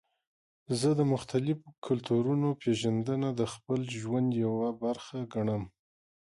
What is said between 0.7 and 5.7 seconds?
زه د مختلفو کلتورونو پیژندنه د خپل ژوند یوه برخه ګڼم.